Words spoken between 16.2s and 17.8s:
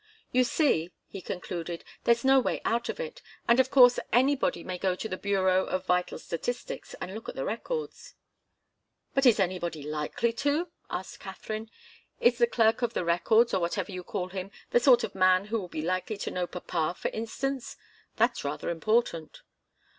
know papa, for instance?